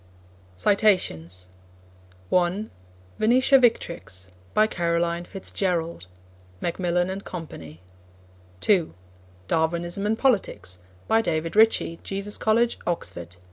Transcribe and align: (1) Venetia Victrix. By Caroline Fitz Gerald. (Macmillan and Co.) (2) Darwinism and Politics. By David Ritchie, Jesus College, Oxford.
(1) 0.59 0.79
Venetia 3.19 3.59
Victrix. 3.59 4.29
By 4.55 4.65
Caroline 4.65 5.25
Fitz 5.25 5.51
Gerald. 5.51 6.07
(Macmillan 6.59 7.11
and 7.11 7.23
Co.) 7.23 7.47
(2) 8.61 8.93
Darwinism 9.47 10.07
and 10.07 10.17
Politics. 10.17 10.79
By 11.07 11.21
David 11.21 11.55
Ritchie, 11.55 11.99
Jesus 12.01 12.39
College, 12.39 12.79
Oxford. 12.87 13.35